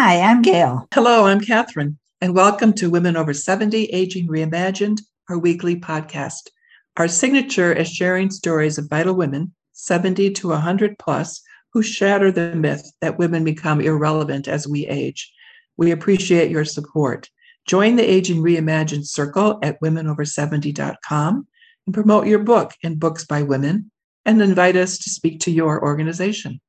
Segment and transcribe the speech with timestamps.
[0.00, 0.86] Hi, I'm Gail.
[0.94, 6.50] Hello, I'm Catherine, and welcome to Women Over 70 Aging Reimagined, our weekly podcast.
[6.96, 11.42] Our signature is sharing stories of vital women, 70 to 100 plus,
[11.72, 15.32] who shatter the myth that women become irrelevant as we age.
[15.76, 17.28] We appreciate your support.
[17.66, 21.48] Join the Aging Reimagined Circle at womenover70.com
[21.86, 23.90] and promote your book and books by women
[24.24, 26.60] and invite us to speak to your organization.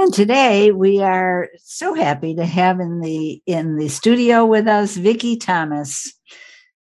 [0.00, 4.96] And today we are so happy to have in the in the studio with us
[4.96, 6.10] Vicki Thomas.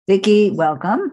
[0.08, 1.12] Vicki, welcome.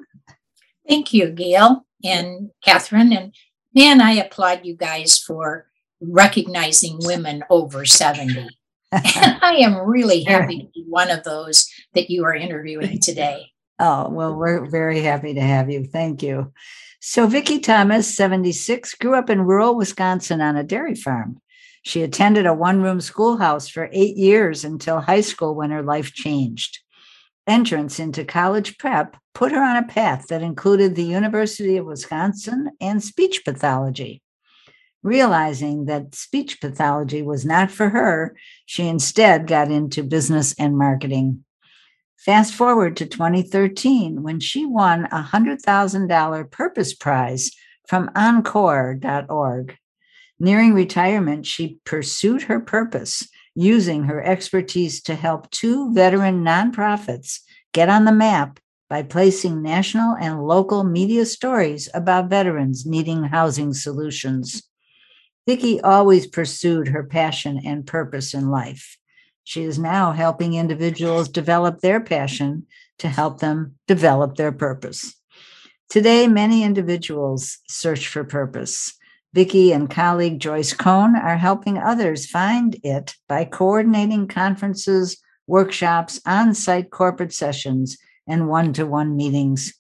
[0.89, 3.13] Thank you, Gail and Catherine.
[3.13, 3.35] And
[3.75, 5.67] man, I applaud you guys for
[6.01, 8.47] recognizing women over 70.
[8.93, 13.47] I am really happy to be one of those that you are interviewing today.
[13.81, 15.85] Oh, well, we're very happy to have you.
[15.85, 16.53] Thank you.
[17.01, 21.41] So, Vicki Thomas, 76, grew up in rural Wisconsin on a dairy farm.
[21.89, 26.13] She attended a one room schoolhouse for eight years until high school when her life
[26.13, 26.81] changed.
[27.47, 32.73] Entrance into college prep put her on a path that included the University of Wisconsin
[32.79, 34.21] and speech pathology.
[35.03, 38.37] Realizing that speech pathology was not for her,
[38.67, 41.43] she instead got into business and marketing.
[42.19, 47.51] Fast forward to 2013 when she won a $100,000 Purpose Prize
[47.87, 49.79] from Encore.org.
[50.41, 57.41] Nearing retirement, she pursued her purpose, using her expertise to help two veteran nonprofits
[57.73, 63.75] get on the map by placing national and local media stories about veterans needing housing
[63.75, 64.63] solutions.
[65.47, 68.97] Vicki always pursued her passion and purpose in life.
[69.45, 72.67] She is now helping individuals develop their passion
[72.99, 75.15] to help them develop their purpose.
[75.89, 78.98] Today, many individuals search for purpose.
[79.39, 85.17] Vicki and colleague Joyce Cohn are helping others find it by coordinating conferences,
[85.47, 89.75] workshops, on site corporate sessions, and one to one meetings.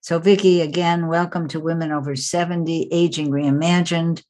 [0.00, 4.22] So, Vicki, again, welcome to Women Over 70 Aging Reimagined.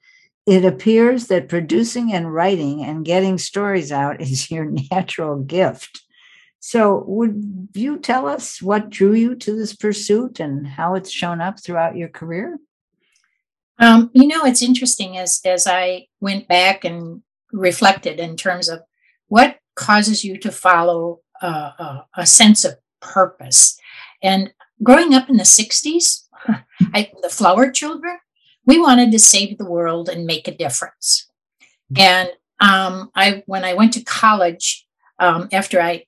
[0.46, 6.00] It appears that producing and writing and getting stories out is your natural gift.
[6.58, 11.42] So, would you tell us what drew you to this pursuit and how it's shown
[11.42, 12.58] up throughout your career?
[13.80, 18.82] Um, you know, it's interesting as as I went back and reflected in terms of
[19.28, 23.78] what causes you to follow uh, a, a, sense of purpose.
[24.22, 24.52] And
[24.82, 26.26] growing up in the '60s,
[26.94, 28.18] I, the Flower Children,
[28.66, 31.26] we wanted to save the world and make a difference.
[31.96, 32.28] And
[32.60, 34.86] um, I, when I went to college,
[35.18, 36.04] um, after I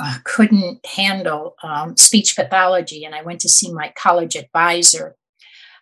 [0.00, 5.16] uh, couldn't handle um, speech pathology, and I went to see my college advisor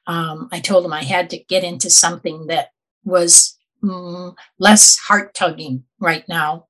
[0.06, 2.70] um, I told him I had to get into something that
[3.04, 6.66] was mm, less heart tugging right now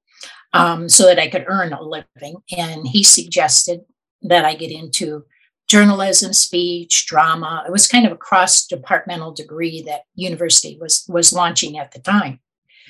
[0.52, 2.36] um, so that I could earn a living.
[2.56, 3.82] And he suggested
[4.22, 5.24] that I get into
[5.68, 7.64] journalism, speech, drama.
[7.66, 12.00] It was kind of a cross departmental degree that university was was launching at the
[12.00, 12.40] time.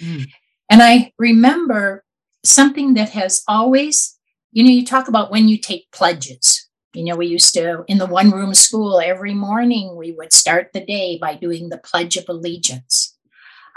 [0.02, 0.26] Mm.
[0.70, 2.04] And I remember
[2.44, 4.18] something that has always,
[4.52, 6.59] you know, you talk about when you take pledges.
[6.92, 10.70] You know, we used to, in the one room school, every morning we would start
[10.72, 13.16] the day by doing the Pledge of Allegiance.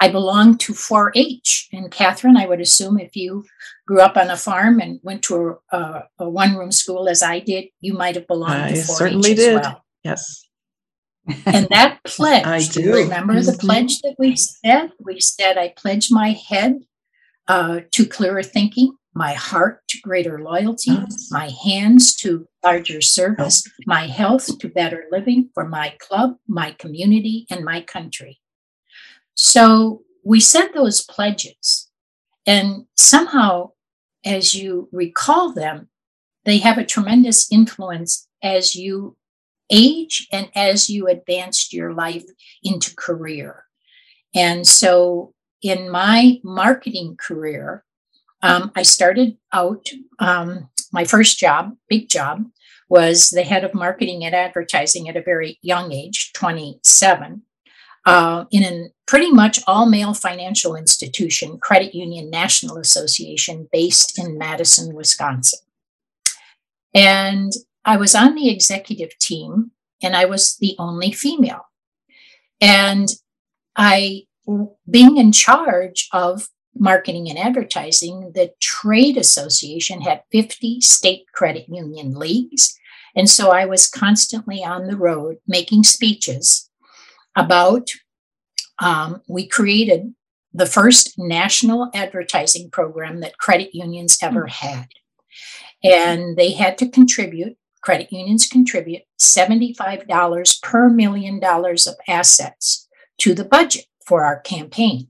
[0.01, 1.69] I belong to 4 H.
[1.71, 3.45] And Catherine, I would assume if you
[3.87, 7.21] grew up on a farm and went to a, a, a one room school as
[7.21, 8.97] I did, you might have belonged I to 4 H.
[8.97, 9.61] certainly did.
[9.61, 9.83] Well.
[10.03, 10.45] Yes.
[11.45, 12.81] and that pledge, I do.
[12.81, 13.51] you remember mm-hmm.
[13.51, 14.91] the pledge that we said?
[14.99, 16.81] We said, I pledge my head
[17.47, 21.13] uh, to clearer thinking, my heart to greater loyalty, mm-hmm.
[21.31, 27.45] my hands to larger service, my health to better living for my club, my community,
[27.49, 28.39] and my country.
[29.35, 31.89] So we said those pledges,
[32.45, 33.71] and somehow,
[34.25, 35.89] as you recall them,
[36.45, 39.15] they have a tremendous influence as you
[39.69, 42.25] age and as you advanced your life
[42.63, 43.63] into career.
[44.35, 47.83] And so in my marketing career,
[48.43, 52.43] um, I started out, um, my first job, big job,
[52.89, 57.41] was the head of marketing and advertising at a very young age, 27,
[58.05, 64.37] uh, in a pretty much all male financial institution, Credit Union National Association, based in
[64.37, 65.59] Madison, Wisconsin.
[66.93, 67.53] And
[67.85, 69.71] I was on the executive team,
[70.03, 71.65] and I was the only female.
[72.59, 73.07] And
[73.77, 74.23] I,
[74.89, 82.15] being in charge of marketing and advertising, the trade association had 50 state credit union
[82.15, 82.77] leagues.
[83.15, 86.69] And so I was constantly on the road making speeches
[87.35, 87.89] about,
[88.79, 90.13] um, we created
[90.53, 94.67] the first national advertising program that credit unions ever hmm.
[94.67, 94.87] had.
[95.83, 102.87] And they had to contribute, credit unions contribute $75 per million dollars of assets
[103.19, 105.09] to the budget for our campaign.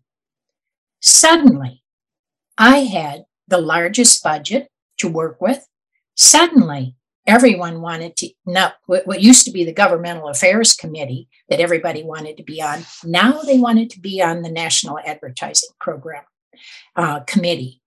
[1.04, 1.84] Suddenly,
[2.58, 4.70] I had the largest budget
[5.00, 5.68] to work with.
[6.16, 6.96] Suddenly,
[7.28, 12.38] everyone wanted to not what used to be the governmental affairs committee that everybody wanted
[12.38, 16.24] to be on now they wanted to be on the national advertising program
[16.96, 17.82] uh, committee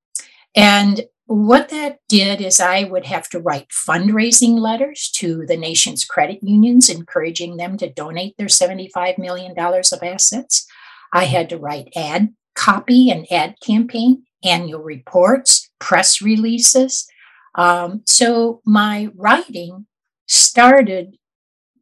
[0.54, 6.04] and what that did is i would have to write fundraising letters to the nation's
[6.04, 10.66] credit unions encouraging them to donate their $75 million of assets
[11.12, 17.08] i had to write ad copy and ad campaign annual reports press releases
[17.56, 19.86] um, so my writing
[20.26, 21.16] started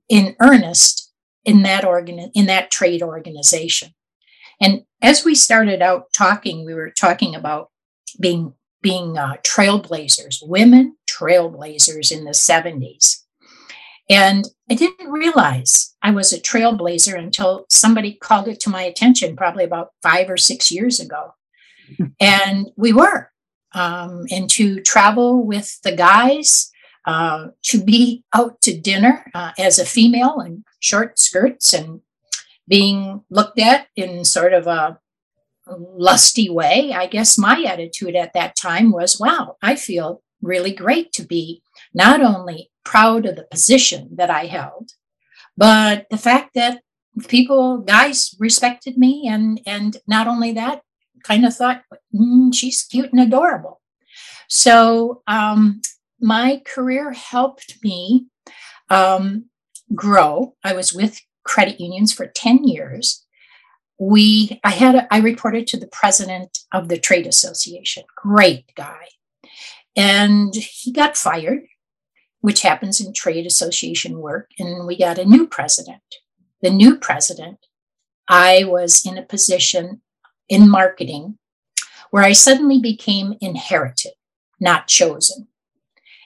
[0.09, 1.13] in earnest
[1.45, 3.91] in that organ in that trade organization.
[4.61, 7.71] And as we started out talking, we were talking about
[8.21, 13.23] being being uh, trailblazers, women trailblazers in the 70s.
[14.11, 19.37] And I didn't realize I was a trailblazer until somebody called it to my attention,
[19.37, 21.35] probably about five or six years ago.
[22.19, 23.31] And we were
[23.75, 26.71] um, and to travel with the guys,
[27.07, 32.01] uh, to be out to dinner uh, as a female in short skirts and
[32.67, 34.99] being looked at in sort of a
[35.67, 36.93] lusty way.
[36.95, 41.63] I guess my attitude at that time was wow, I feel really great to be
[41.93, 44.91] not only proud of the position that I held,
[45.57, 46.81] but the fact that
[47.29, 49.29] people, guys respected me.
[49.29, 50.83] And, and not only that,
[51.23, 51.83] kind of thought,
[52.15, 53.81] mm, she's cute and adorable.
[54.49, 55.81] So um,
[56.21, 58.27] my career helped me
[58.91, 59.47] um,
[59.95, 60.55] grow.
[60.63, 63.25] I was with credit unions for 10 years.
[63.99, 69.07] We, I had, a, I reported to the president of the trade association, great guy.
[69.97, 71.63] And he got fired,
[72.45, 74.51] which happens in trade association work.
[74.59, 76.03] And we got a new president.
[76.61, 77.57] The new president,
[78.29, 80.03] I was in a position
[80.51, 81.39] in marketing
[82.11, 84.13] where I suddenly became inherited,
[84.61, 85.49] not chosen.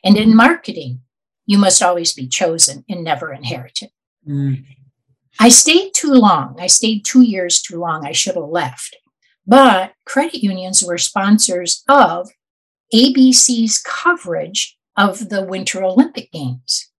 [0.02, 1.02] And in marketing,
[1.46, 3.90] you must always be chosen and never inherited.
[4.28, 4.64] Mm.
[5.38, 6.56] I stayed too long.
[6.58, 8.04] I stayed two years too long.
[8.04, 8.96] I should have left.
[9.46, 12.28] But credit unions were sponsors of
[12.92, 16.90] ABC's coverage of the Winter Olympic Games.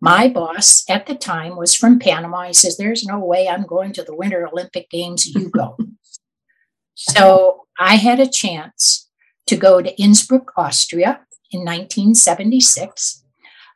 [0.00, 2.48] My boss at the time was from Panama.
[2.48, 5.24] He says, There's no way I'm going to the Winter Olympic Games.
[5.26, 5.78] You go.
[7.00, 9.08] So I had a chance
[9.46, 11.20] to go to Innsbruck, Austria
[11.52, 13.24] in 1976.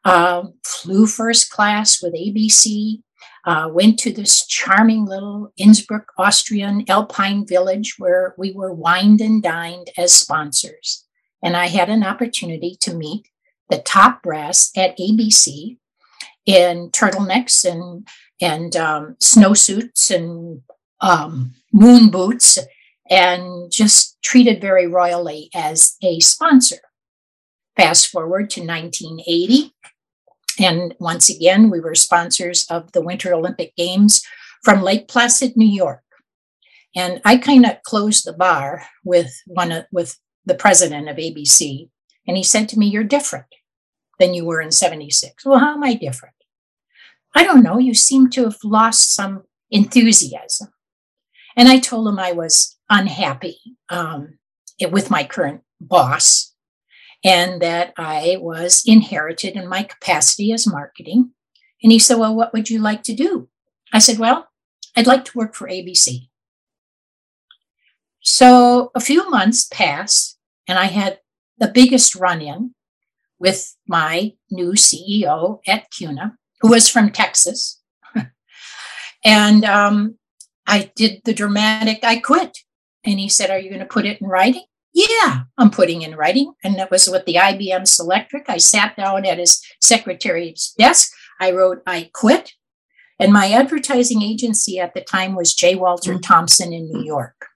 [0.05, 3.01] Uh, flew first class with ABC,
[3.45, 9.41] uh, went to this charming little Innsbruck, Austrian alpine village where we were wined and
[9.41, 11.07] dined as sponsors.
[11.45, 13.29] And I had an opportunity to meet
[13.73, 15.79] the top brass at ABC
[16.45, 18.07] in turtlenecks and
[18.39, 20.61] and um, snowsuits and
[21.01, 22.59] um, moon boots
[23.09, 26.77] and just treated very royally as a sponsor.
[27.77, 29.73] Fast forward to 1980.
[30.59, 34.23] And once again, we were sponsors of the Winter Olympic Games
[34.63, 36.03] from Lake Placid, New York.
[36.95, 41.89] And I kind of closed the bar with one of, with the president of ABC.
[42.27, 43.47] And he said to me, You're different
[44.23, 45.45] than you were in 76.
[45.45, 46.37] Well, how am I different?
[47.35, 47.79] I don't know.
[47.79, 50.69] You seem to have lost some enthusiasm.
[51.57, 54.39] And I told him I was unhappy um,
[54.93, 56.55] with my current boss
[57.25, 61.33] and that I was inherited in my capacity as marketing.
[61.83, 63.49] And he said, Well, what would you like to do?
[63.93, 64.49] I said, Well,
[64.97, 66.29] I'd like to work for ABC.
[68.21, 70.39] So a few months passed,
[70.69, 71.19] and I had
[71.59, 72.75] the biggest run in
[73.43, 77.83] with my new CEO at CUNA, who was from Texas.
[79.25, 80.17] and um,
[80.67, 82.57] I did the dramatic, I quit.
[83.05, 84.63] And he said, Are you going to put it in writing?
[84.95, 86.53] Yeah, I'm putting in writing.
[86.63, 88.45] And that was with the IBM Selectric.
[88.47, 91.11] I sat down at his secretary's desk.
[91.41, 92.53] I wrote, I quit.
[93.19, 95.75] And my advertising agency at the time was J.
[95.75, 96.21] Walter mm-hmm.
[96.21, 97.47] Thompson in New York.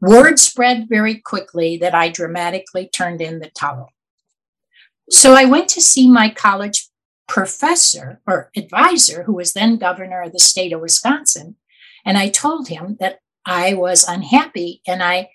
[0.00, 3.90] Word spread very quickly that I dramatically turned in the towel.
[5.10, 6.88] So I went to see my college
[7.28, 11.56] professor or advisor, who was then governor of the state of Wisconsin.
[12.04, 15.30] And I told him that I was unhappy and I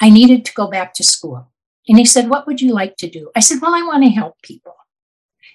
[0.00, 1.50] I needed to go back to school.
[1.86, 3.30] And he said, What would you like to do?
[3.36, 4.74] I said, Well, I want to help people.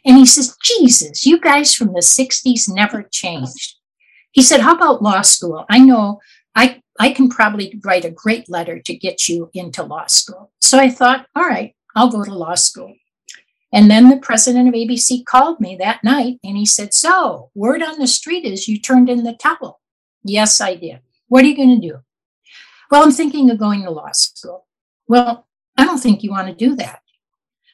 [0.05, 3.75] And he says, Jesus, you guys from the 60s never changed.
[4.31, 5.65] He said, How about law school?
[5.69, 6.19] I know
[6.53, 10.51] I, I can probably write a great letter to get you into law school.
[10.61, 12.93] So I thought, all right, I'll go to law school.
[13.75, 17.83] And then the president of ABC called me that night and he said, So, word
[17.83, 19.81] on the street is you turned in the towel.
[20.23, 21.01] Yes, I did.
[21.27, 21.97] What are you going to do?
[22.89, 24.65] Well, I'm thinking of going to law school.
[25.09, 27.01] Well, I don't think you want to do that.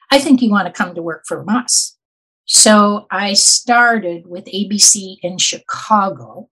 [0.10, 1.96] I think you want to come to work for us.
[2.46, 6.50] So I started with ABC in Chicago.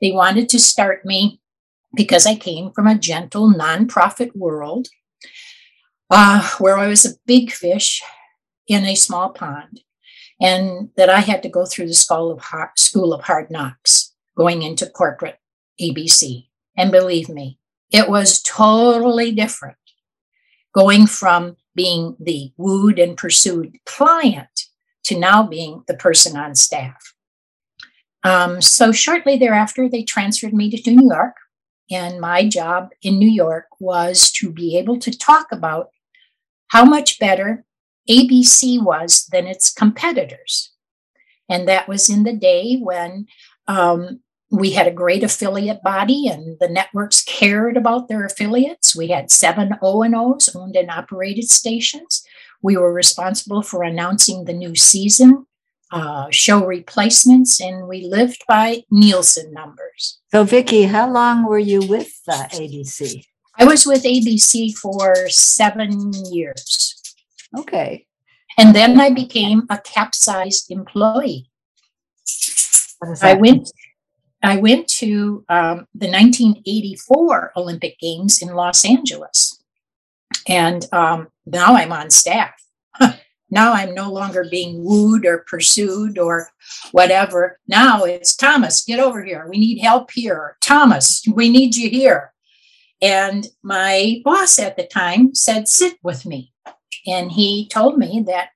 [0.00, 1.40] They wanted to start me
[1.94, 4.88] because I came from a gentle nonprofit world
[6.10, 8.02] uh, where I was a big fish
[8.68, 9.80] in a small pond,
[10.40, 14.12] and that I had to go through the school of hard, school of hard knocks
[14.36, 15.38] going into corporate
[15.80, 16.48] ABC.
[16.76, 17.58] And believe me,
[17.90, 19.78] it was totally different
[20.74, 24.66] going from being the wooed and pursued client
[25.04, 27.14] to now being the person on staff.
[28.24, 31.36] Um, so shortly thereafter, they transferred me to New York.
[31.90, 35.90] And my job in New York was to be able to talk about
[36.68, 37.64] how much better
[38.08, 40.72] ABC was than its competitors.
[41.48, 43.26] And that was in the day when
[43.68, 44.20] um,
[44.50, 48.96] we had a great affiliate body and the networks cared about their affiliates.
[48.96, 52.24] We had seven O&Os, owned and operated stations.
[52.62, 55.46] We were responsible for announcing the new season,
[55.92, 60.20] uh, show replacements, and we lived by Nielsen numbers.
[60.32, 63.24] So, Vicki, how long were you with uh, ABC?
[63.58, 66.95] I was with ABC for seven years.
[67.56, 68.06] Okay.
[68.58, 71.50] And then I became a capsized employee.
[73.22, 73.70] I went.
[74.42, 79.62] I went to um, the 1984 Olympic Games in Los Angeles,
[80.46, 82.54] and um, now I'm on staff.
[83.50, 86.50] now I'm no longer being wooed or pursued or
[86.92, 87.58] whatever.
[87.66, 89.46] Now it's Thomas, get over here.
[89.48, 90.56] We need help here.
[90.60, 92.32] Thomas, we need you here.
[93.02, 96.52] And my boss at the time said, sit with me.
[97.06, 98.50] And he told me that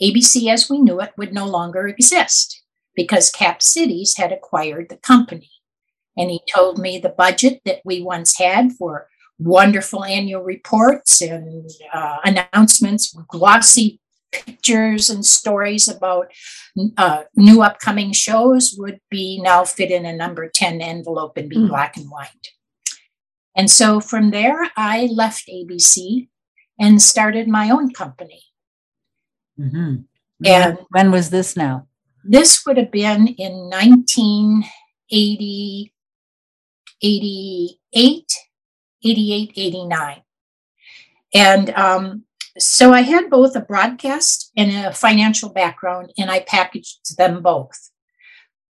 [0.00, 2.62] ABC as we knew it would no longer exist
[2.94, 5.50] because Cap Cities had acquired the company.
[6.16, 11.70] And he told me the budget that we once had for wonderful annual reports and
[11.92, 16.32] uh, announcements, glossy pictures and stories about
[16.96, 21.56] uh, new upcoming shows would be now fit in a number 10 envelope and be
[21.56, 21.68] mm.
[21.68, 22.48] black and white.
[23.54, 26.28] And so from there, I left ABC
[26.82, 28.42] and started my own company.
[29.58, 30.02] Mm-hmm.
[30.44, 31.86] And when was this now?
[32.24, 35.92] This would have been in 1980,
[37.00, 38.32] 88,
[39.04, 40.22] 88, 89.
[41.34, 42.24] And um,
[42.58, 47.92] so I had both a broadcast and a financial background, and I packaged them both.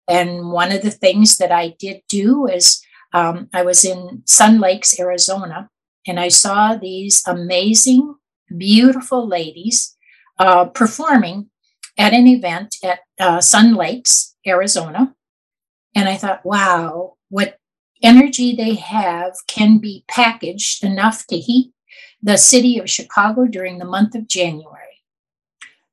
[0.09, 2.81] And one of the things that I did do is
[3.13, 5.71] um, I was in Sun Lakes, Arizona,
[6.07, 8.15] and I saw these amazing,
[8.57, 9.97] beautiful ladies
[10.39, 11.51] uh, performing
[11.99, 15.15] at an event at uh, Sun Lakes, Arizona.
[15.95, 17.59] And I thought, wow, what
[18.03, 21.73] energy they have can be packaged enough to heat
[22.23, 25.03] the city of Chicago during the month of January.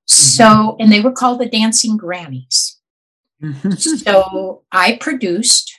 [0.05, 0.81] So, mm-hmm.
[0.81, 2.77] and they were called the Dancing Grannies.
[3.41, 3.71] Mm-hmm.
[3.71, 5.73] so I produced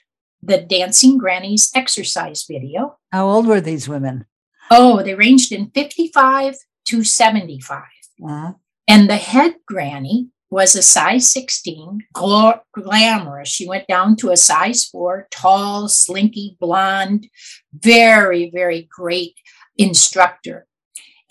[0.46, 2.98] the Dancing Grannies exercise video.
[3.12, 4.26] How old were these women?
[4.70, 7.82] Oh, they ranged in 55 to 75.
[8.22, 8.52] Uh-huh.
[8.86, 13.48] And the head granny was a size 16, gl- glamorous.
[13.48, 17.28] She went down to a size four, tall, slinky, blonde,
[17.72, 19.34] very, very great
[19.76, 20.66] instructor.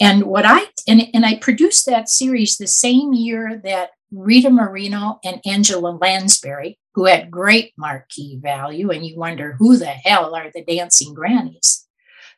[0.01, 5.20] And what I and, and I produced that series the same year that Rita Moreno
[5.24, 10.52] and Angela Lansbury, who had great marquee value, and you wonder who the hell are
[10.54, 11.88] the dancing grannies.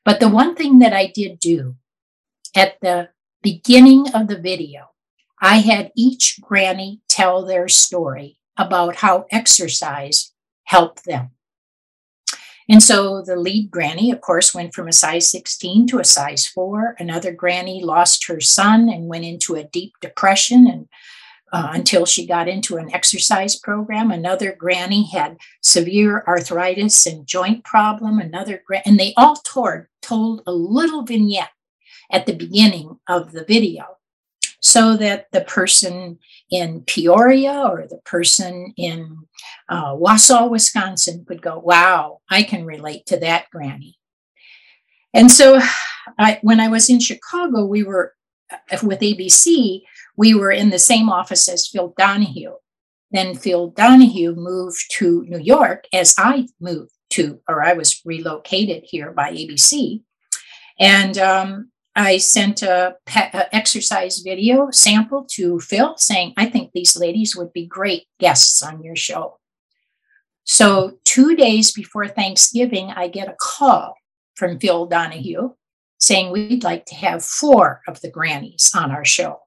[0.03, 1.75] But the one thing that I did do
[2.55, 3.09] at the
[3.41, 4.91] beginning of the video,
[5.41, 10.31] I had each granny tell their story about how exercise
[10.63, 11.31] helped them.
[12.67, 16.47] And so the lead granny, of course, went from a size 16 to a size
[16.47, 16.95] 4.
[16.97, 20.87] Another granny lost her son and went into a deep depression and
[21.55, 24.11] uh, until she got into an exercise program.
[24.11, 28.19] Another granny had severe arthritis and joint problem.
[28.19, 31.51] Another gra- and they all told, told a little vignette
[32.11, 33.85] at the beginning of the video
[34.59, 36.19] so that the person
[36.51, 39.19] in Peoria or the person in
[39.69, 43.97] uh, Wausau, Wisconsin could go, wow, I can relate to that granny.
[45.13, 45.61] And so
[46.19, 48.13] I, when I was in Chicago, we were
[48.51, 49.83] uh, with ABC,
[50.17, 52.55] we were in the same office as Phil Donahue.
[53.11, 58.83] Then Phil Donahue moved to New York as I moved to, or I was relocated
[58.85, 60.01] here by ABC.
[60.79, 66.97] And um, I sent a, pe- exercise video sample to Phil saying, I think these
[66.97, 69.39] ladies would be great guests on your show.
[70.43, 73.95] So, two days before Thanksgiving, I get a call
[74.35, 75.53] from Phil Donahue
[75.97, 79.39] saying we'd like to have four of the grannies on our show.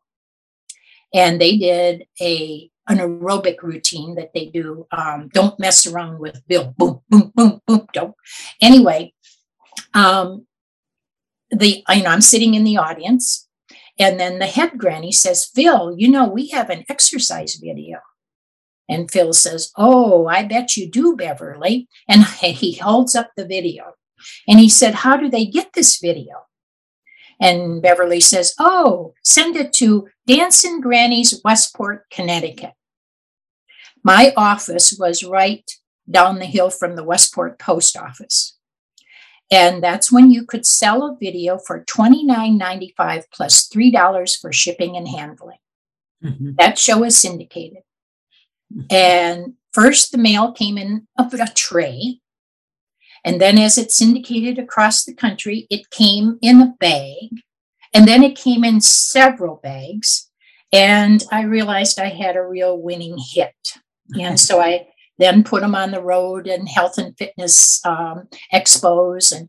[1.14, 4.86] And they did a an aerobic routine that they do.
[4.90, 6.74] Um, don't mess around with Bill.
[6.76, 7.86] Boom, boom, boom, boom.
[7.92, 8.14] Don't.
[8.62, 9.12] Anyway,
[9.94, 10.46] um,
[11.50, 13.46] the you know I'm sitting in the audience,
[13.98, 17.98] and then the head granny says, "Phil, you know we have an exercise video."
[18.88, 23.92] And Phil says, "Oh, I bet you do, Beverly." And he holds up the video,
[24.46, 26.48] and he said, "How do they get this video?"
[27.40, 32.74] And Beverly says, Oh, send it to Dancing Grannies, Westport, Connecticut.
[34.04, 35.68] My office was right
[36.08, 38.56] down the hill from the Westport post office.
[39.50, 45.08] And that's when you could sell a video for $29.95 plus $3 for shipping and
[45.08, 45.58] handling.
[46.22, 46.50] Mm-hmm.
[46.58, 47.82] That show is syndicated.
[48.70, 48.94] Mm-hmm.
[48.94, 52.20] And first, the mail came in a, a tray.
[53.24, 57.30] And then, as it syndicated across the country, it came in a bag.
[57.94, 60.30] And then it came in several bags.
[60.72, 63.54] And I realized I had a real winning hit.
[64.20, 69.36] And so I then put them on the road and health and fitness um, expos
[69.36, 69.48] and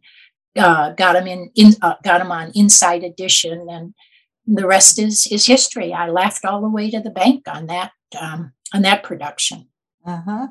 [0.57, 3.93] uh, got them in, in uh, got them on Inside Edition, and
[4.45, 5.93] the rest is is history.
[5.93, 9.67] I laughed all the way to the bank on that um, on that production.
[10.05, 10.47] Uh huh.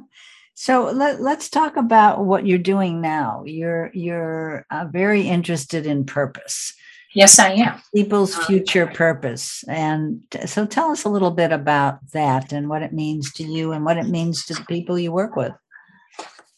[0.54, 3.42] So let, let's talk about what you're doing now.
[3.44, 6.74] You're you're uh, very interested in purpose.
[7.14, 7.80] Yes, I am.
[7.94, 9.64] People's um, future purpose.
[9.68, 13.72] And so tell us a little bit about that and what it means to you
[13.72, 15.52] and what it means to the people you work with.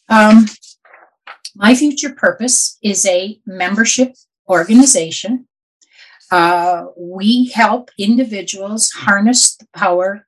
[0.08, 0.46] Um,
[1.54, 4.14] my future purpose is a membership
[4.48, 5.46] organization.
[6.32, 10.26] Uh, we help individuals harness the power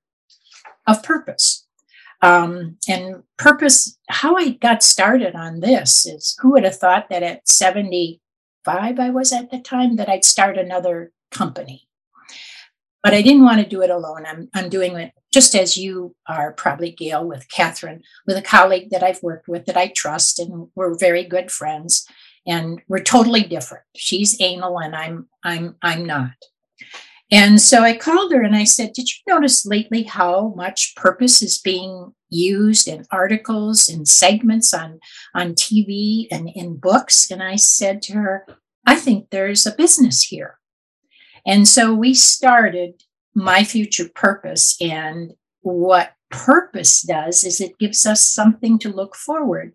[0.86, 1.66] of purpose.
[2.22, 7.24] Um, and purpose, how I got started on this is who would have thought that
[7.24, 8.21] at 70, five
[8.66, 11.88] I was at the time that I'd start another company.
[13.02, 14.24] But I didn't want to do it alone.
[14.26, 18.90] I'm, I'm doing it just as you are probably, Gail, with Catherine, with a colleague
[18.90, 22.06] that I've worked with that I trust, and we're very good friends.
[22.46, 23.84] And we're totally different.
[23.94, 26.32] She's anal and I'm I'm I'm not.
[27.30, 31.40] And so I called her and I said, Did you notice lately how much purpose
[31.40, 35.00] is being used in articles and segments on,
[35.34, 37.30] on TV and in books?
[37.30, 38.46] And I said to her,
[38.86, 40.58] I think there's a business here.
[41.46, 43.02] And so we started
[43.34, 44.76] My Future Purpose.
[44.80, 49.74] And what purpose does is it gives us something to look forward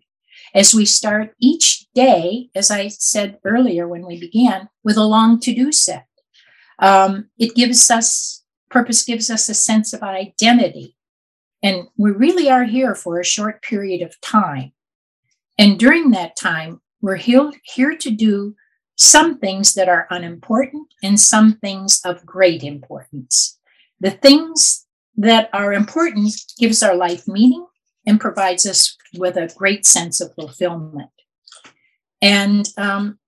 [0.54, 5.40] as we start each day, as I said earlier when we began, with a long
[5.40, 6.06] to do set.
[6.78, 10.96] Um, it gives us, purpose gives us a sense of identity.
[11.62, 14.72] And we really are here for a short period of time.
[15.58, 18.54] And during that time, we're here, to do
[18.96, 23.58] some things that are unimportant and some things of great importance.
[24.00, 27.66] The things that are important gives our life meaning
[28.06, 31.10] and provides us with a great sense of fulfillment.
[32.20, 33.18] And um,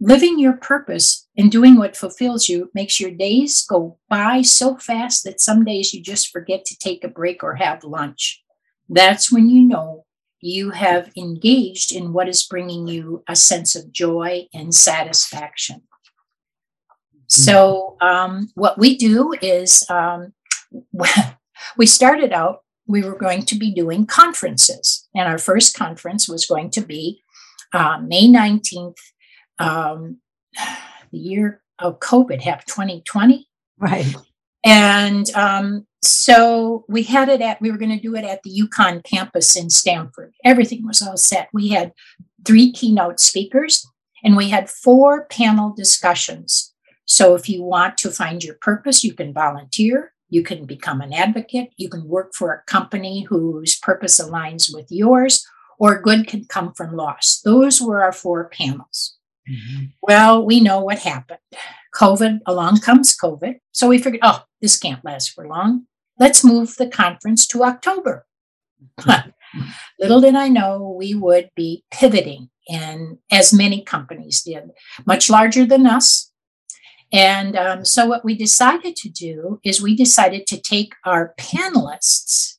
[0.00, 5.24] living your purpose and doing what fulfills you makes your days go by so fast
[5.24, 8.42] that some days you just forget to take a break or have lunch.
[8.88, 10.04] That's when you know
[10.40, 15.82] you have engaged in what is bringing you a sense of joy and satisfaction.
[17.26, 20.32] So, um, what we do is um,
[21.76, 26.46] we started out, we were going to be doing conferences, and our first conference was
[26.46, 27.20] going to be
[27.74, 28.96] uh, May 19th
[29.58, 30.18] um,
[31.10, 33.48] the year of COVID happened, 2020.
[33.78, 34.14] Right.
[34.64, 38.50] And um, so we had it at, we were going to do it at the
[38.50, 40.34] UConn campus in Stamford.
[40.44, 41.48] Everything was all set.
[41.52, 41.92] We had
[42.44, 43.86] three keynote speakers
[44.24, 46.74] and we had four panel discussions.
[47.04, 51.12] So if you want to find your purpose, you can volunteer, you can become an
[51.12, 55.46] advocate, you can work for a company whose purpose aligns with yours,
[55.78, 57.40] or good can come from loss.
[57.40, 59.17] Those were our four panels.
[59.50, 59.84] Mm-hmm.
[60.02, 61.40] Well, we know what happened.
[61.94, 63.56] COVID, along comes COVID.
[63.72, 65.86] So we figured, oh, this can't last for long.
[66.18, 68.26] Let's move the conference to October.
[70.00, 74.70] Little did I know we would be pivoting, and as many companies did,
[75.06, 76.30] much larger than us.
[77.12, 82.58] And um, so, what we decided to do is we decided to take our panelists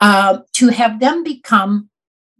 [0.00, 1.90] uh, to have them become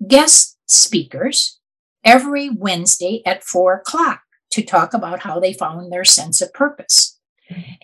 [0.07, 1.59] guest speakers
[2.05, 7.19] every Wednesday at four o'clock to talk about how they found their sense of purpose.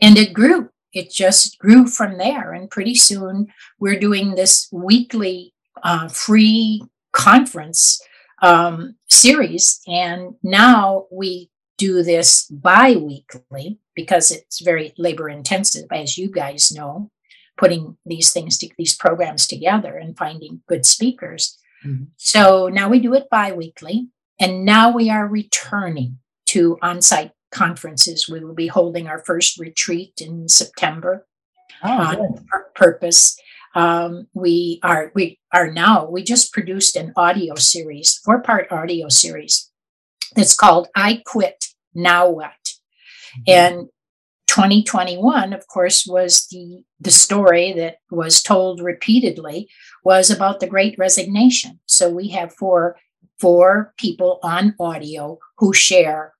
[0.00, 0.70] And it grew.
[0.92, 2.52] It just grew from there.
[2.52, 8.00] And pretty soon we're doing this weekly uh, free conference
[8.42, 9.80] um, series.
[9.86, 16.72] And now we do this bi weekly because it's very labor intensive, as you guys
[16.72, 17.10] know,
[17.56, 21.58] putting these things, to, these programs together and finding good speakers.
[21.84, 22.04] Mm-hmm.
[22.16, 24.08] So now we do it bi weekly.
[24.40, 28.28] And now we are returning to on site conferences.
[28.28, 31.26] We will be holding our first retreat in September
[31.84, 33.38] oh, on purpose.
[33.74, 39.08] Um, we are we are now we just produced an audio series, four part audio
[39.08, 39.70] series
[40.34, 42.74] that's called "I Quit Now What,"
[43.36, 43.42] mm-hmm.
[43.46, 43.88] and
[44.50, 49.68] 2021, of course, was the the story that was told repeatedly
[50.04, 51.78] was about the Great Resignation.
[51.86, 52.96] So we have four
[53.38, 56.34] four people on audio who share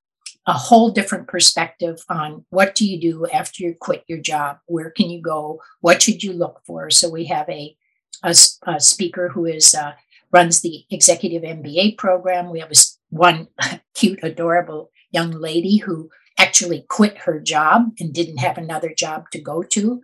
[0.45, 4.59] a whole different perspective on what do you do after you quit your job?
[4.67, 5.61] Where can you go?
[5.81, 6.91] What should you look for?
[6.91, 7.77] So we have a,
[8.25, 8.35] a,
[8.67, 9.93] a speaker who is uh,
[10.33, 12.51] runs the executive mba program.
[12.51, 13.47] We have a, one
[13.95, 16.11] cute adorable young lady who
[16.41, 20.03] actually quit her job and didn't have another job to go to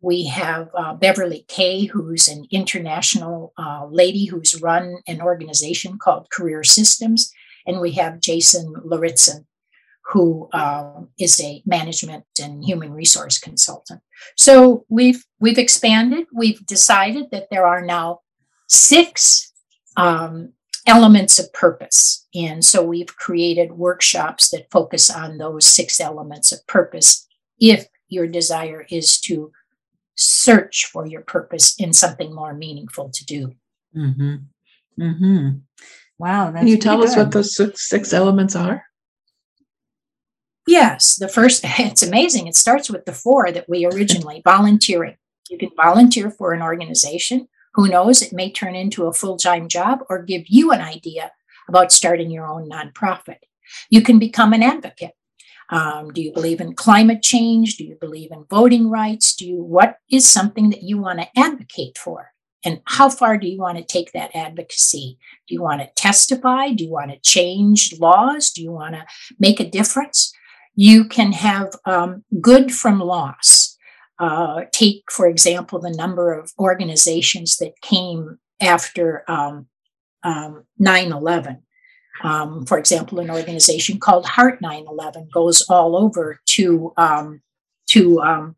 [0.00, 6.30] we have uh, Beverly Kaye, who's an international uh, lady who's run an organization called
[6.30, 7.32] Career Systems.
[7.66, 9.44] And we have Jason Laritzen,
[10.12, 14.00] who uh, is a management and human resource consultant.
[14.36, 16.26] So we've we've expanded.
[16.32, 18.20] We've decided that there are now
[18.68, 19.52] six
[19.96, 20.52] um,
[20.88, 26.66] elements of purpose, and so we've created workshops that focus on those six elements of
[26.66, 27.26] purpose.
[27.60, 29.52] If your desire is to
[30.16, 33.54] search for your purpose in something more meaningful to do.
[33.96, 34.34] Mm-hmm.
[35.00, 35.48] Mm-hmm.
[36.18, 36.50] Wow.
[36.50, 38.84] Can you tell us what those six, six elements are?
[40.66, 42.48] Yes, the first, it's amazing.
[42.48, 45.16] It starts with the four that we originally volunteering.
[45.48, 47.48] You can volunteer for an organization.
[47.78, 51.30] Who knows, it may turn into a full time job or give you an idea
[51.68, 53.38] about starting your own nonprofit.
[53.88, 55.12] You can become an advocate.
[55.70, 57.76] Um, do you believe in climate change?
[57.76, 59.36] Do you believe in voting rights?
[59.36, 62.32] Do you, what is something that you want to advocate for?
[62.64, 65.16] And how far do you want to take that advocacy?
[65.46, 66.70] Do you want to testify?
[66.72, 68.50] Do you want to change laws?
[68.50, 69.06] Do you want to
[69.38, 70.32] make a difference?
[70.80, 73.67] you can have um, good from loss.
[74.18, 79.66] Uh, take, for example, the number of organizations that came after um,
[80.24, 81.62] um, 9 11.
[82.24, 87.42] Um, for example, an organization called Heart 9 11 goes all over to, um,
[87.90, 88.56] to um,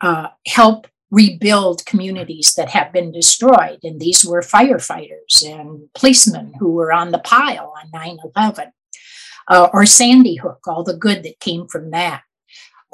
[0.00, 3.78] uh, help rebuild communities that have been destroyed.
[3.82, 8.72] And these were firefighters and policemen who were on the pile on 9 11
[9.48, 12.22] uh, or Sandy Hook, all the good that came from that.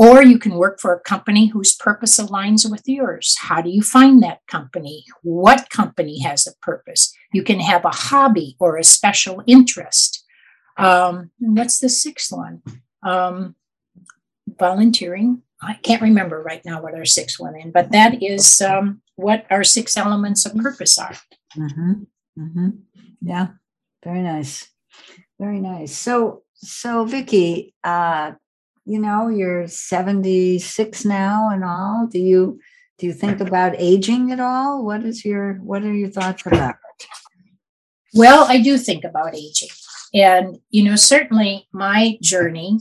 [0.03, 3.37] Or you can work for a company whose purpose aligns with yours.
[3.38, 5.05] How do you find that company?
[5.23, 7.15] What company has a purpose?
[7.33, 10.25] You can have a hobby or a special interest.
[10.77, 12.62] Um, what's the sixth one?
[13.05, 13.55] Um,
[14.59, 15.43] volunteering.
[15.62, 19.47] I can't remember right now what our sixth one is, but that is um, what
[19.51, 21.15] our six elements of purpose are.
[21.57, 21.93] Mm-hmm.
[22.41, 22.69] Mm-hmm.
[23.21, 23.47] Yeah,
[24.03, 24.69] very nice.
[25.38, 25.97] Very nice.
[25.97, 28.33] So, so Vicki, uh,
[28.85, 32.09] you know, you're 76 now and all.
[32.11, 32.61] Do you
[32.99, 34.85] do you think about aging at all?
[34.85, 37.07] What is your what are your thoughts about it?
[38.14, 39.71] Well, I do think about aging.
[40.14, 42.79] And you know, certainly my journey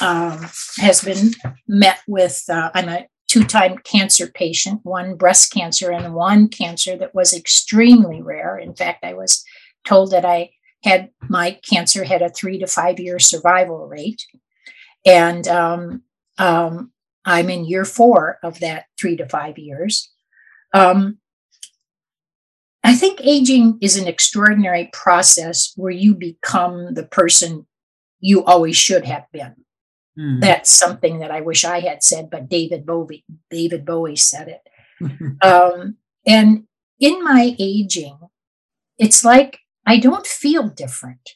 [0.00, 0.46] um,
[0.78, 1.32] has been
[1.68, 7.14] met with uh, I'm a two-time cancer patient, one breast cancer and one cancer that
[7.14, 8.58] was extremely rare.
[8.58, 9.44] In fact, I was
[9.84, 10.50] told that I
[10.82, 14.26] had my cancer had a three to five year survival rate,
[15.06, 16.02] and um,
[16.38, 16.92] um,
[17.24, 20.10] I'm in year four of that three to five years.
[20.72, 21.18] Um,
[22.82, 27.66] I think aging is an extraordinary process where you become the person
[28.20, 29.54] you always should have been.
[30.18, 30.40] Mm.
[30.40, 34.62] That's something that I wish I had said, but David Bowie, David Bowie said it.
[35.42, 36.64] um, and
[36.98, 38.18] in my aging,
[38.98, 41.30] it's like I don't feel different.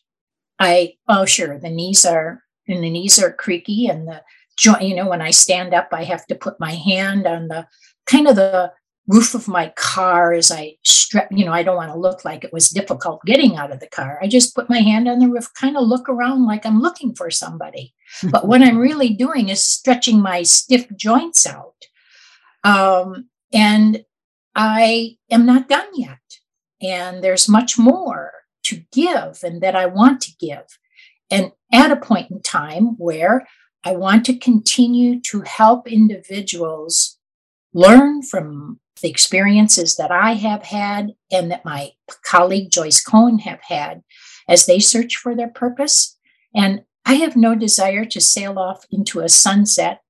[0.58, 4.22] I oh sure, the knees are and the knees are creaky and the
[4.56, 7.66] joint, you know, when I stand up, I have to put my hand on the
[8.06, 8.72] kind of the
[9.06, 12.42] roof of my car as I strap, you know, I don't want to look like
[12.42, 14.18] it was difficult getting out of the car.
[14.22, 17.14] I just put my hand on the roof, kind of look around like I'm looking
[17.14, 17.94] for somebody.
[18.30, 21.74] but what I'm really doing is stretching my stiff joints out.
[22.62, 24.04] Um, and
[24.54, 26.18] I am not done yet.
[26.80, 28.32] And there's much more
[28.64, 30.64] to give and that I want to give.
[31.34, 33.44] And at a point in time where
[33.84, 37.18] I want to continue to help individuals
[37.72, 41.90] learn from the experiences that I have had and that my
[42.24, 44.04] colleague Joyce Cohn have had
[44.48, 46.16] as they search for their purpose.
[46.54, 50.02] And I have no desire to sail off into a sunset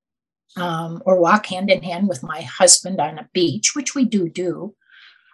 [0.59, 4.29] um, or walk hand in hand with my husband on a beach, which we do
[4.29, 4.75] do.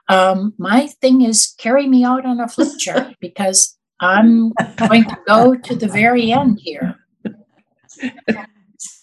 [0.09, 5.19] Um, my thing is carry me out on a flip chart because I'm going to
[5.27, 6.97] go to the very end here.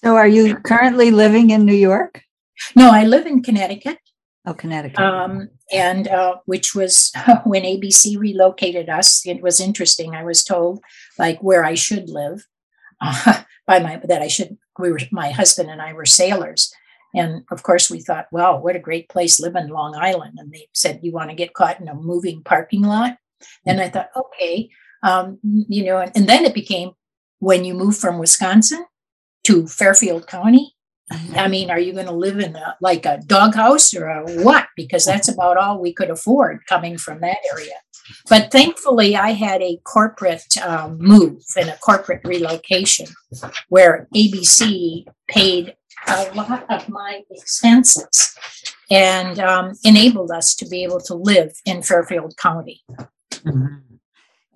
[0.03, 2.23] So, are you currently living in New York?
[2.75, 3.99] No, I live in Connecticut.
[4.45, 4.99] Oh, Connecticut.
[4.99, 7.11] Um, and uh, which was
[7.43, 9.25] when ABC relocated us.
[9.25, 10.15] It was interesting.
[10.15, 10.79] I was told
[11.19, 12.47] like where I should live
[13.01, 14.57] uh, by my that I should.
[14.79, 16.73] We were my husband and I were sailors,
[17.13, 20.37] and of course we thought, well, what a great place live in Long Island.
[20.37, 23.17] And they said, you want to get caught in a moving parking lot?
[23.65, 24.69] And I thought, okay,
[25.03, 25.99] um, you know.
[25.99, 26.91] And, and then it became
[27.39, 28.85] when you move from Wisconsin
[29.43, 30.77] to Fairfield County
[31.35, 34.67] I mean, are you going to live in a, like a doghouse or a what?
[34.75, 37.75] Because that's about all we could afford coming from that area.
[38.29, 43.07] But thankfully, I had a corporate um, move and a corporate relocation
[43.69, 45.75] where ABC paid
[46.07, 48.35] a lot of my expenses
[48.91, 52.81] and um, enabled us to be able to live in Fairfield County.
[53.31, 53.95] Mm-hmm.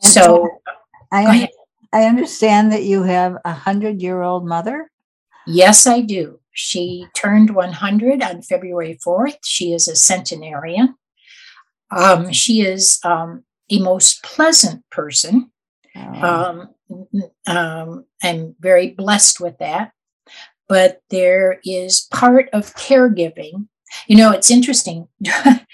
[0.01, 0.49] So,
[1.11, 1.49] I,
[1.93, 4.89] I understand that you have a hundred year old mother.
[5.45, 6.39] Yes, I do.
[6.53, 9.37] She turned 100 on February 4th.
[9.43, 10.95] She is a centenarian.
[11.95, 15.51] Um, she is um, a most pleasant person.
[15.95, 16.69] Um,
[17.47, 19.91] um, I'm very blessed with that.
[20.67, 23.67] But there is part of caregiving.
[24.07, 25.07] You know, it's interesting.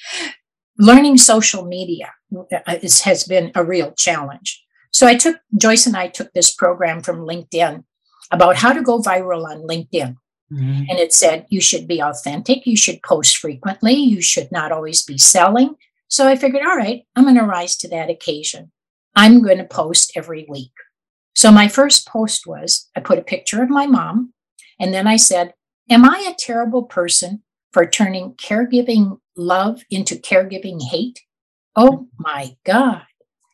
[0.79, 4.63] Learning social media uh, is, has been a real challenge.
[4.91, 7.83] So I took Joyce and I took this program from LinkedIn
[8.31, 10.17] about how to go viral on LinkedIn.
[10.51, 10.83] Mm-hmm.
[10.89, 15.03] And it said you should be authentic, you should post frequently, you should not always
[15.03, 15.75] be selling.
[16.07, 18.71] So I figured, all right, I'm going to rise to that occasion.
[19.15, 20.71] I'm going to post every week.
[21.35, 24.33] So my first post was I put a picture of my mom,
[24.79, 25.53] and then I said,
[25.89, 31.21] Am I a terrible person for turning caregiving love into caregiving hate?
[31.77, 33.03] Oh my God.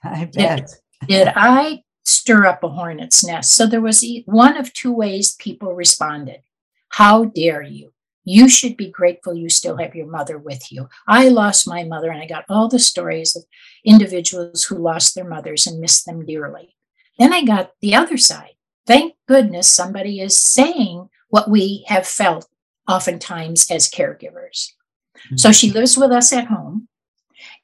[0.04, 0.70] I bet.
[1.02, 3.52] Did, did I stir up a hornet's nest?
[3.52, 6.42] So there was one of two ways people responded.
[6.90, 7.92] How dare you?
[8.24, 10.88] You should be grateful you still have your mother with you.
[11.08, 13.44] I lost my mother, and I got all the stories of
[13.84, 16.76] individuals who lost their mothers and missed them dearly.
[17.20, 18.54] Then I got the other side.
[18.88, 22.48] Thank goodness somebody is saying what we have felt
[22.88, 24.70] oftentimes as caregivers.
[25.18, 25.38] Mm-hmm.
[25.38, 26.88] So she lives with us at home,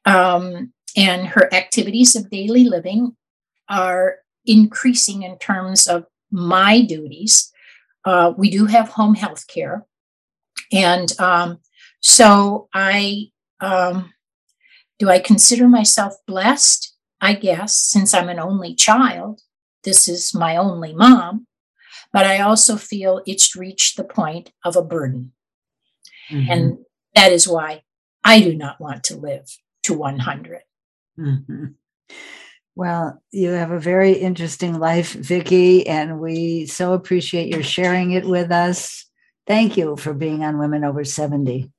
[0.05, 3.15] um, and her activities of daily living
[3.67, 7.51] are increasing in terms of my duties
[8.05, 9.85] uh, we do have home health care.
[10.71, 11.59] And um,
[11.99, 13.27] so I
[13.61, 14.13] um,
[14.97, 16.95] do I consider myself blessed?
[17.21, 19.41] I guess, since I'm an only child,
[19.83, 21.47] this is my only mom,
[22.13, 25.33] but I also feel it's reached the point of a burden.
[26.31, 26.49] Mm-hmm.
[26.49, 26.77] And
[27.15, 27.83] that is why
[28.23, 29.49] I do not want to live
[29.89, 30.61] to 100.
[31.19, 31.65] Mm-hmm.
[32.75, 38.25] Well, you have a very interesting life, Vicki, and we so appreciate your sharing it
[38.25, 39.05] with us.
[39.47, 41.71] Thank you for being on Women Over 70.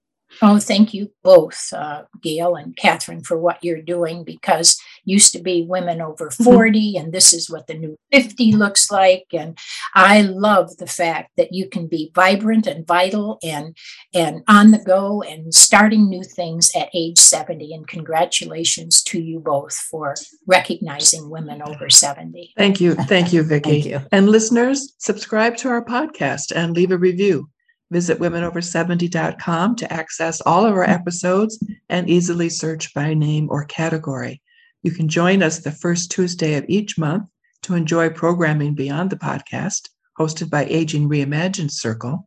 [0.42, 4.78] Oh, thank you both, uh, Gail and Catherine, for what you're doing because
[5.10, 6.44] used to be women over mm-hmm.
[6.44, 9.26] 40, and this is what the new 50 looks like.
[9.32, 9.58] And
[9.94, 13.76] I love the fact that you can be vibrant and vital and
[14.14, 17.74] and on the go and starting new things at age 70.
[17.74, 20.14] And congratulations to you both for
[20.46, 22.52] recognizing women over 70.
[22.56, 22.94] Thank you.
[22.94, 23.70] Thank you, Vicki.
[23.70, 24.00] Thank you.
[24.12, 27.48] And listeners, subscribe to our podcast and leave a review.
[27.90, 34.40] Visit womenover70.com to access all of our episodes and easily search by name or category.
[34.82, 37.24] You can join us the first Tuesday of each month
[37.62, 42.26] to enjoy programming beyond the podcast, hosted by Aging Reimagined Circle.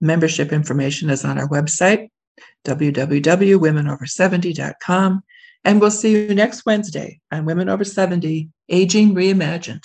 [0.00, 2.10] Membership information is on our website,
[2.64, 5.22] www.womenover70.com.
[5.66, 9.84] And we'll see you next Wednesday on Women Over 70 Aging Reimagined.